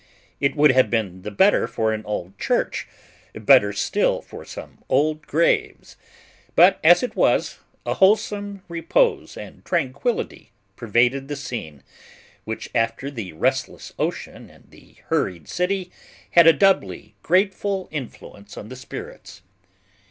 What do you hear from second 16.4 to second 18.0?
a doubly grateful